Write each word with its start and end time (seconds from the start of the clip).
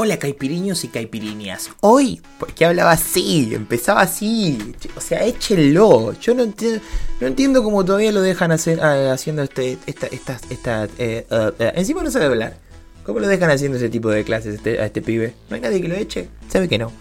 Hola 0.00 0.16
caipiriños 0.16 0.84
y 0.84 0.88
caipiriñas. 0.88 1.70
Hoy, 1.80 2.22
¿por 2.38 2.54
qué 2.54 2.66
hablaba 2.66 2.92
así? 2.92 3.52
Empezaba 3.52 4.02
así. 4.02 4.76
O 4.96 5.00
sea, 5.00 5.24
échenlo. 5.24 6.12
Yo 6.20 6.34
no 6.34 6.44
entiendo, 6.44 6.80
no 7.20 7.26
entiendo 7.26 7.64
cómo 7.64 7.84
todavía 7.84 8.12
lo 8.12 8.22
dejan 8.22 8.52
hacer, 8.52 8.80
ah, 8.80 9.12
haciendo 9.12 9.42
este, 9.42 9.76
esta, 9.86 10.06
esta, 10.06 10.38
esta, 10.50 10.88
eh, 10.98 11.26
uh, 11.32 11.48
uh, 11.60 11.70
encima 11.74 12.04
no 12.04 12.12
sabe 12.12 12.26
hablar. 12.26 12.58
¿Cómo 13.02 13.18
lo 13.18 13.26
dejan 13.26 13.50
haciendo 13.50 13.76
ese 13.76 13.88
tipo 13.88 14.08
de 14.08 14.22
clases 14.22 14.54
este, 14.54 14.80
a 14.80 14.86
este 14.86 15.02
pibe? 15.02 15.34
¿No 15.50 15.56
hay 15.56 15.62
nadie 15.62 15.82
que 15.82 15.88
lo 15.88 15.96
eche? 15.96 16.28
Sabe 16.48 16.68
que 16.68 16.78
no. 16.78 16.92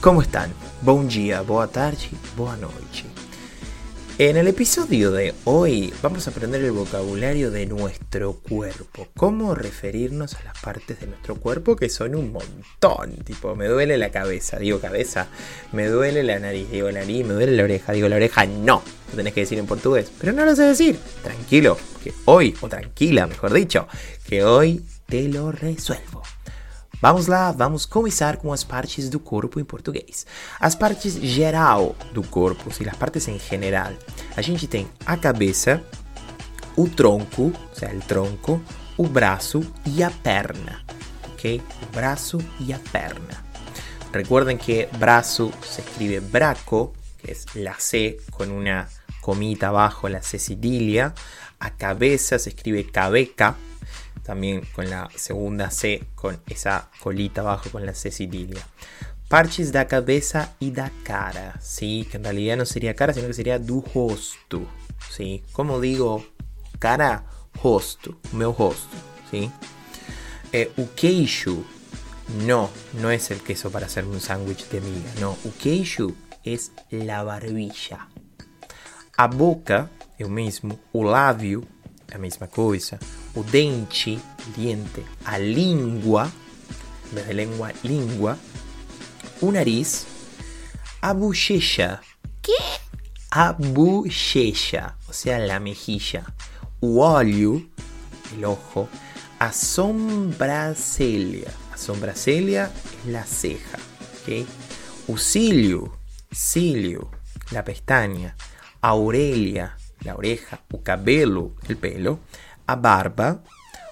¿Cómo 0.00 0.20
están? 0.20 0.52
Bom 0.82 1.06
dia, 1.06 1.42
boa 1.42 1.68
tarde, 1.68 2.08
boa 2.36 2.56
noite. 2.56 3.04
En 4.20 4.36
el 4.36 4.48
episodio 4.48 5.12
de 5.12 5.32
hoy 5.44 5.94
vamos 6.02 6.26
a 6.26 6.30
aprender 6.30 6.62
el 6.62 6.72
vocabulario 6.72 7.50
de 7.50 7.64
nuestro 7.64 8.34
cuerpo, 8.34 9.08
cómo 9.16 9.54
referirnos 9.54 10.34
a 10.34 10.44
las 10.44 10.60
partes 10.60 11.00
de 11.00 11.06
nuestro 11.06 11.36
cuerpo 11.36 11.74
que 11.74 11.88
son 11.88 12.14
un 12.14 12.30
montón, 12.30 13.16
tipo 13.24 13.56
me 13.56 13.66
duele 13.66 13.96
la 13.96 14.10
cabeza, 14.10 14.58
digo 14.58 14.78
cabeza, 14.78 15.28
me 15.72 15.86
duele 15.86 16.22
la 16.22 16.38
nariz, 16.38 16.70
digo 16.70 16.92
nariz, 16.92 17.26
me 17.26 17.32
duele 17.32 17.56
la 17.56 17.64
oreja, 17.64 17.94
digo 17.94 18.10
la 18.10 18.16
oreja, 18.16 18.44
no, 18.44 18.82
lo 19.08 19.16
tenés 19.16 19.32
que 19.32 19.40
decir 19.40 19.58
en 19.58 19.66
portugués, 19.66 20.12
pero 20.20 20.34
no 20.34 20.44
lo 20.44 20.54
sé 20.54 20.64
decir, 20.64 20.98
tranquilo, 21.22 21.78
que 22.04 22.12
hoy, 22.26 22.54
o 22.60 22.68
tranquila 22.68 23.26
mejor 23.26 23.54
dicho, 23.54 23.88
que 24.28 24.44
hoy 24.44 24.84
te 25.06 25.30
lo 25.30 25.50
resuelvo. 25.50 26.22
Vamos 27.02 27.26
lá, 27.26 27.50
vamos 27.50 27.86
começar 27.86 28.36
com 28.36 28.52
as 28.52 28.62
partes 28.62 29.08
do 29.08 29.18
corpo 29.18 29.58
em 29.58 29.64
português. 29.64 30.26
As 30.60 30.74
partes 30.74 31.14
geral 31.14 31.96
do 32.12 32.22
corpo, 32.22 32.70
sim, 32.70 32.86
as 32.86 32.94
partes 32.94 33.26
em 33.26 33.38
geral. 33.38 33.92
A 34.36 34.42
gente 34.42 34.66
tem 34.66 34.86
a 35.06 35.16
cabeça, 35.16 35.82
o 36.76 36.86
tronco, 36.90 37.44
ou 37.44 37.74
seja, 37.74 37.96
o 37.96 38.00
tronco, 38.00 38.60
o 38.98 39.08
braço 39.08 39.62
e 39.86 40.02
a 40.02 40.10
perna. 40.10 40.84
Ok? 41.32 41.62
O 41.84 41.86
braço 41.86 42.36
e 42.60 42.70
a 42.70 42.78
perna. 42.92 43.46
Recuerden 44.12 44.58
que 44.58 44.86
braço 44.98 45.50
se 45.62 45.80
escribe 45.80 46.20
braco, 46.20 46.92
que 47.16 47.32
es 47.32 47.46
la 47.54 47.76
C 47.78 48.18
con 48.30 48.50
una 48.50 48.86
comita 49.22 49.68
abajo, 49.68 50.06
la 50.08 50.20
C 50.20 50.38
cedilia. 50.38 51.14
A 51.60 51.70
cabeza 51.70 52.38
se 52.38 52.50
escribe 52.50 52.84
cabeca, 52.90 53.56
también 54.22 54.62
con 54.74 54.88
la 54.88 55.08
segunda 55.14 55.70
C, 55.70 56.04
con 56.14 56.40
esa 56.46 56.90
colita 57.00 57.40
abajo 57.40 57.70
con 57.70 57.84
la 57.86 57.94
C 57.94 58.10
cedilia. 58.10 58.64
Parches 59.28 59.70
da 59.70 59.86
cabeza 59.86 60.54
y 60.58 60.72
da 60.72 60.90
cara, 61.04 61.58
¿sí? 61.60 62.06
Que 62.10 62.16
en 62.16 62.24
realidad 62.24 62.56
no 62.56 62.66
sería 62.66 62.94
cara, 62.94 63.12
sino 63.12 63.28
que 63.28 63.34
sería 63.34 63.58
do 63.58 63.84
rosto, 63.94 64.66
¿sí? 65.08 65.44
Como 65.52 65.80
digo, 65.80 66.24
cara, 66.78 67.24
rosto, 67.62 68.18
meu 68.32 68.52
rosto, 68.52 68.96
¿sí? 69.30 69.50
Eh, 70.52 70.72
o 70.76 70.88
queixo, 70.96 71.62
no, 72.44 72.70
no 72.94 73.10
es 73.10 73.30
el 73.30 73.40
queso 73.40 73.70
para 73.70 73.86
hacer 73.86 74.04
un 74.04 74.20
sándwich 74.20 74.68
de 74.68 74.80
miga, 74.80 75.12
no. 75.20 75.30
O 75.30 75.52
queixo 75.62 76.12
es 76.42 76.72
la 76.90 77.22
barbilla. 77.22 78.08
A 79.16 79.26
boca 79.28 79.90
o 80.24 80.28
mesmo, 80.28 80.78
o 80.92 81.04
lábio 81.04 81.62
a 82.12 82.18
mesma 82.18 82.46
coisa, 82.46 82.98
o 83.34 83.42
dente, 83.42 84.18
diente, 84.56 85.04
a 85.24 85.38
língua, 85.38 86.30
en 87.10 87.14
vez 87.14 87.26
de 87.26 87.34
lengua, 87.34 87.72
língua, 87.82 88.36
o 89.40 89.50
nariz, 89.50 90.06
a 91.00 91.12
bochecha. 91.12 92.00
¿Qué? 92.42 92.52
A 93.30 93.52
bochecha, 93.52 94.96
o 95.08 95.12
sea, 95.12 95.38
la 95.38 95.60
mejilla. 95.60 96.24
O 96.80 97.04
olho, 97.04 97.62
el 98.34 98.44
ojo. 98.44 98.88
A 99.38 99.52
sombracelha. 99.52 101.50
A 101.72 101.78
sombracelha 101.78 102.70
es 102.98 103.10
la 103.10 103.24
ceja. 103.24 103.78
¿ok? 104.20 104.46
O 105.08 105.16
cílio, 105.16 105.96
cílio, 106.32 107.10
la 107.50 107.64
pestaña. 107.64 108.36
Aurelia, 108.82 109.76
la 110.04 110.16
oreja. 110.16 110.60
O 110.72 110.82
cabelo, 110.82 111.52
el 111.68 111.76
pelo. 111.76 112.20
A 112.66 112.76
barba, 112.76 113.42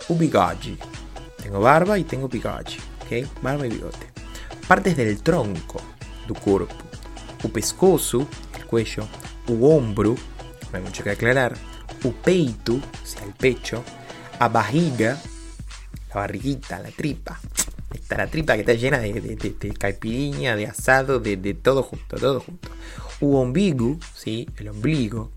o 0.09 0.15
bigode. 0.15 0.79
Tengo 1.43 1.61
barba 1.61 1.99
y 1.99 2.05
tengo 2.05 2.29
bigode. 2.29 2.77
¿ok? 3.05 3.43
Barba 3.43 3.67
y 3.67 3.71
bigote. 3.71 4.07
Partes 4.67 4.97
del 4.97 5.23
tronco 5.23 5.81
do 6.27 6.35
corpo. 6.35 6.75
O 7.43 7.49
pescoço, 7.49 8.29
el 8.57 8.67
cuello. 8.67 9.09
O 9.49 9.77
ombro, 9.77 10.15
no 10.71 10.79
hay 10.79 10.83
mucho 10.83 11.03
que 11.03 11.11
aclarar. 11.11 11.57
O 12.05 12.13
peito, 12.13 12.75
o 12.75 13.25
el 13.25 13.33
pecho. 13.33 13.83
A 14.39 14.49
barriga, 14.49 15.19
la 16.11 16.15
barriguita, 16.15 16.79
la 16.79 16.91
tripa. 16.91 17.41
Está 17.93 18.19
la 18.19 18.27
tripa 18.27 18.55
que 18.55 18.61
está 18.61 18.75
llena 18.75 18.99
de, 18.99 19.15
de, 19.15 19.37
de, 19.37 19.51
de 19.51 19.73
caipirinha, 19.73 20.55
de 20.55 20.67
asado, 20.67 21.19
de, 21.19 21.37
todo 21.55 21.83
junto, 21.83 22.17
todo 22.17 22.41
junto. 22.41 22.69
O 23.21 23.41
umbigo, 23.41 23.99
¿sí? 24.15 24.49
El 24.59 24.69
ombligo. 24.69 25.33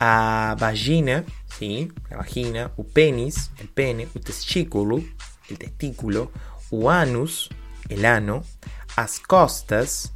A 0.00 0.56
vagina, 0.58 1.24
¿sí? 1.58 1.90
La 2.10 2.18
vagina. 2.18 2.70
O 2.76 2.84
penis, 2.84 3.50
el 3.58 3.68
pene. 3.68 4.08
O 4.14 4.20
testículo, 4.20 5.02
el 5.48 5.58
testículo. 5.58 6.30
O 6.70 6.90
anus, 6.90 7.50
el 7.88 8.04
ano. 8.04 8.44
As 8.96 9.20
costas, 9.20 10.12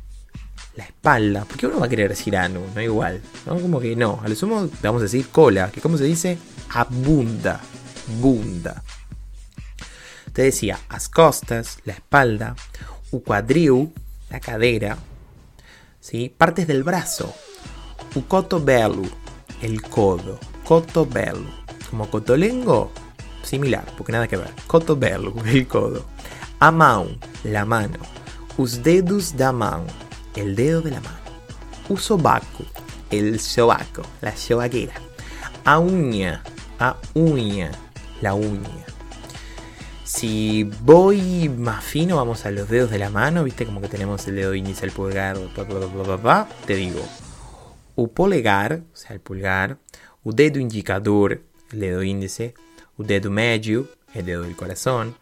la 0.77 0.85
espalda. 0.85 1.45
¿Por 1.45 1.57
qué 1.57 1.67
uno 1.67 1.81
va 1.81 1.87
a 1.87 1.89
querer 1.89 2.09
decir 2.09 2.37
ano? 2.37 2.61
No 2.75 2.81
igual. 2.81 3.21
¿no? 3.47 3.59
Como 3.61 3.81
que 3.81 3.97
no. 3.97 4.21
A 4.23 4.29
lo 4.29 4.35
sumo 4.35 4.69
vamos 4.83 5.01
a 5.01 5.05
decir 5.05 5.29
cola. 5.29 5.71
Que 5.71 5.81
como 5.81 5.99
se 5.99 6.05
dice, 6.05 6.39
abunda. 6.71 7.61
Bunda. 8.21 8.83
Te 10.33 10.43
decía, 10.43 10.79
as 10.89 11.09
costas, 11.09 11.79
la 11.85 11.93
espalda, 11.93 12.57
o 13.11 13.23
quadril, 13.23 13.93
la 14.31 14.41
cadera, 14.41 14.97
¿sí? 16.01 16.35
partes 16.35 16.67
del 16.67 16.83
brazo, 16.83 17.35
o 18.15 18.23
cotovelo, 18.23 19.03
el 19.63 19.81
codo, 19.81 20.39
cotovelo, 20.65 21.49
como 21.89 22.11
cotolengo, 22.11 22.91
similar, 23.43 23.87
porque 23.97 24.13
nada 24.13 24.29
que 24.29 24.37
ver, 24.37 24.53
cotovelo, 24.67 25.35
el 25.47 25.67
codo, 25.67 26.05
a 26.61 26.71
mão, 26.71 27.17
la 27.45 27.65
mano, 27.65 27.99
os 28.59 28.83
dedos 28.83 29.33
da 29.33 29.53
mão, 29.53 29.85
el 30.37 30.55
dedo 30.55 30.83
de 30.83 30.91
la 30.91 31.01
mano, 31.01 31.19
o 31.89 31.97
sobaco, 31.97 32.65
el 33.11 33.39
sobaco, 33.41 34.03
la 34.21 34.37
sobaquera, 34.37 34.95
a 35.65 35.79
uña, 35.79 36.43
a 36.79 36.97
uña, 37.15 37.71
la 38.21 38.35
uña. 38.35 38.87
Si 40.05 40.65
voy 40.83 41.49
más 41.49 41.83
fino, 41.83 42.17
vamos 42.17 42.45
a 42.45 42.51
los 42.51 42.69
dedos 42.69 42.91
de 42.91 42.99
la 42.99 43.11
mano, 43.11 43.45
viste 43.45 43.65
como 43.65 43.81
que 43.81 43.89
tenemos 43.89 44.27
el 44.29 44.37
dedo 44.37 44.55
índice, 44.55 44.85
el 44.85 44.93
pulgar, 44.93 45.39
pa, 45.55 45.65
pa, 45.65 46.19
pa, 46.19 46.49
te 46.67 46.75
digo, 46.75 47.01
o 47.95 48.09
polegar, 48.11 48.83
o 48.93 48.97
sea, 48.97 49.15
el 49.15 49.21
pulgar, 49.21 49.79
o 50.25 50.33
dedo 50.33 50.59
indicador, 50.59 51.43
el 51.73 51.81
dedo 51.81 52.03
índice, 52.03 52.55
o 52.97 53.03
dedo 53.03 53.31
médio, 53.31 53.89
el 54.15 54.27
dedo 54.27 54.43
del 54.43 54.57
corazón, 54.57 55.15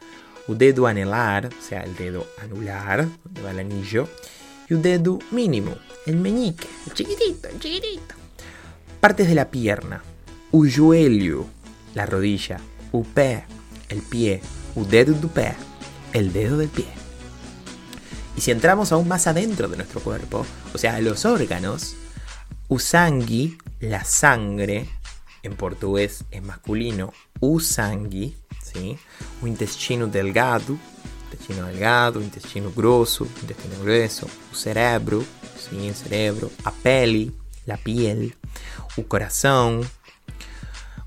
o 0.48 0.54
dedo 0.54 0.86
anelar, 0.86 1.46
o 1.46 1.62
sea, 1.62 1.82
el 1.82 1.96
dedo 1.96 2.26
anular, 2.42 3.08
donde 3.24 3.42
va 3.42 3.50
el 3.50 3.60
anillo, 3.60 4.08
y 4.68 4.74
o 4.74 4.78
dedo 4.78 5.18
mínimo, 5.30 5.76
el 6.06 6.16
meñique, 6.16 6.68
el 6.86 6.94
chiquitito, 6.94 7.48
el 7.48 7.58
chiquitito. 7.58 8.14
Partes 9.00 9.28
de 9.28 9.34
la 9.34 9.50
pierna, 9.50 10.02
o 10.52 10.64
joelho, 10.64 11.46
la 11.94 12.06
rodilla, 12.06 12.58
o 12.92 13.02
pé, 13.02 13.44
el 13.88 14.02
pie, 14.02 14.40
o 14.74 14.84
dedo 14.84 15.14
do 15.14 15.28
pé, 15.28 15.54
el 16.12 16.32
dedo 16.32 16.58
del 16.58 16.68
pie. 16.68 16.86
Y 18.36 18.40
si 18.40 18.50
entramos 18.50 18.92
aún 18.92 19.08
más 19.08 19.26
adentro 19.26 19.68
de 19.68 19.76
nuestro 19.76 20.00
cuerpo, 20.00 20.46
o 20.72 20.78
sea, 20.78 21.00
los 21.00 21.24
órganos, 21.24 21.96
o 22.70 22.78
sangue, 22.78 23.58
la 23.80 24.04
sangre, 24.04 24.88
en 25.42 25.56
portugués 25.56 26.24
es 26.30 26.40
masculino, 26.40 27.12
o 27.40 27.58
sangue, 27.58 28.32
¿sí? 28.62 28.96
o 29.42 29.48
intestino 29.48 30.06
delgado, 30.06 30.78
intestino 31.24 31.66
delgado, 31.66 32.22
intestino 32.22 32.70
grosso, 32.70 33.26
intestino 33.42 33.74
grueso, 33.82 34.28
o 34.52 34.54
cerebro, 34.54 35.24
¿sí? 35.58 35.88
el 35.88 35.96
cerebro, 35.96 36.48
a 36.62 36.70
pele, 36.70 37.32
la 37.66 37.76
piel, 37.76 38.36
o 38.96 39.02
coração, 39.02 39.80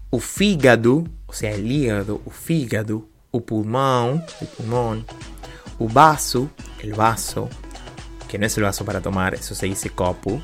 o 0.10 0.20
fígado, 0.20 1.06
o 1.28 1.32
sea, 1.32 1.52
el 1.52 1.72
hígado, 1.72 2.22
o 2.26 2.30
fígado, 2.30 3.08
o 3.32 3.40
pulmón, 3.40 4.22
el 4.42 4.48
pulmón, 4.48 5.06
o 5.80 5.88
vaso, 5.88 6.50
el 6.82 6.94
vaso, 6.94 7.48
que 8.28 8.38
no 8.38 8.48
es 8.48 8.58
el 8.58 8.64
vaso 8.64 8.84
para 8.84 9.00
tomar, 9.00 9.34
eso 9.34 9.56
se 9.56 9.66
dice 9.66 9.92
copo, 9.92 10.42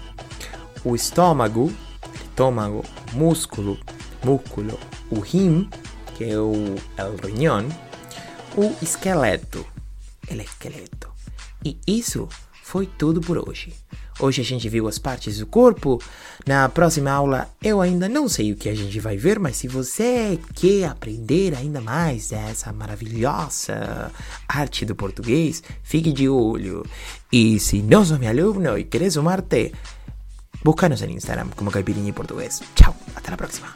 o 0.83 0.95
estómago, 0.95 1.71
el 2.03 2.21
estómago, 2.21 2.83
músculo, 3.13 3.77
músculo, 4.23 4.77
o 5.09 5.19
rim, 5.19 5.69
que 6.17 6.25
é 6.25 6.39
o 6.39 6.53
el 6.97 7.17
riñón, 7.17 7.67
o 8.55 8.75
esqueleto, 8.81 9.65
el 10.27 10.41
esqueleto. 10.41 11.09
E 11.63 11.77
isso 11.87 12.29
foi 12.63 12.87
tudo 12.87 13.19
por 13.21 13.37
hoje. 13.37 13.73
Hoje 14.21 14.41
a 14.41 14.43
gente 14.43 14.67
viu 14.67 14.85
as 14.87 14.99
partes 14.99 15.39
do 15.39 15.47
corpo. 15.47 16.01
Na 16.45 16.67
próxima 16.67 17.09
aula 17.09 17.49
eu 17.63 17.79
ainda 17.79 18.09
não 18.09 18.27
sei 18.27 18.51
o 18.51 18.55
que 18.57 18.67
a 18.67 18.75
gente 18.75 18.99
vai 18.99 19.15
ver, 19.15 19.39
mas 19.39 19.55
se 19.55 19.67
você 19.67 20.37
quer 20.53 20.85
aprender 20.89 21.55
ainda 21.55 21.79
mais 21.79 22.29
dessa 22.29 22.73
maravilhosa 22.73 24.11
arte 24.45 24.85
do 24.85 24.93
português, 24.93 25.63
fique 25.83 26.11
de 26.11 26.27
olho. 26.27 26.85
E 27.31 27.59
se 27.61 27.81
não 27.81 28.03
sos 28.03 28.19
meu 28.19 28.29
aluno 28.29 28.77
e 28.77 28.83
querés 28.83 29.13
sumarte, 29.13 29.71
búscanos 30.63 31.01
en 31.01 31.11
Instagram 31.11 31.51
como 31.51 31.71
Caipirinha 31.71 32.13
Portugués. 32.13 32.61
Chao, 32.75 32.93
hasta 33.15 33.31
la 33.31 33.37
próxima. 33.37 33.73